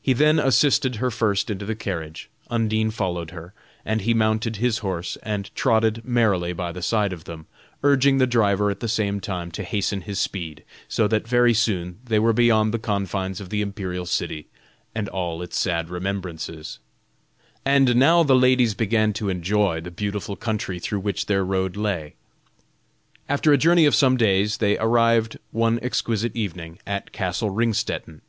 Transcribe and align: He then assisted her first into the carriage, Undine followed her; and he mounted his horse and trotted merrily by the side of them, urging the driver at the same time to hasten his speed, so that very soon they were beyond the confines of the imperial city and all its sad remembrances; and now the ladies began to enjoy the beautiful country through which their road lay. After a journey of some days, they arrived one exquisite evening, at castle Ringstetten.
He 0.00 0.12
then 0.12 0.38
assisted 0.38 0.94
her 1.02 1.10
first 1.10 1.50
into 1.50 1.66
the 1.66 1.74
carriage, 1.74 2.30
Undine 2.50 2.92
followed 2.92 3.32
her; 3.32 3.52
and 3.84 4.02
he 4.02 4.14
mounted 4.14 4.58
his 4.58 4.78
horse 4.78 5.18
and 5.24 5.52
trotted 5.56 6.04
merrily 6.04 6.52
by 6.52 6.70
the 6.70 6.82
side 6.82 7.12
of 7.12 7.24
them, 7.24 7.46
urging 7.82 8.18
the 8.18 8.28
driver 8.28 8.70
at 8.70 8.78
the 8.78 8.86
same 8.86 9.18
time 9.18 9.50
to 9.50 9.64
hasten 9.64 10.02
his 10.02 10.20
speed, 10.20 10.62
so 10.86 11.08
that 11.08 11.26
very 11.26 11.52
soon 11.52 11.98
they 12.04 12.20
were 12.20 12.32
beyond 12.32 12.72
the 12.72 12.78
confines 12.78 13.40
of 13.40 13.50
the 13.50 13.60
imperial 13.60 14.06
city 14.06 14.46
and 14.94 15.08
all 15.08 15.42
its 15.42 15.58
sad 15.58 15.90
remembrances; 15.90 16.78
and 17.64 17.96
now 17.96 18.22
the 18.22 18.36
ladies 18.36 18.74
began 18.74 19.12
to 19.14 19.28
enjoy 19.30 19.80
the 19.80 19.90
beautiful 19.90 20.36
country 20.36 20.78
through 20.78 21.00
which 21.00 21.26
their 21.26 21.44
road 21.44 21.76
lay. 21.76 22.14
After 23.28 23.52
a 23.52 23.58
journey 23.58 23.84
of 23.84 23.96
some 23.96 24.16
days, 24.16 24.58
they 24.58 24.78
arrived 24.78 25.38
one 25.50 25.80
exquisite 25.82 26.36
evening, 26.36 26.78
at 26.86 27.10
castle 27.10 27.50
Ringstetten. 27.50 28.20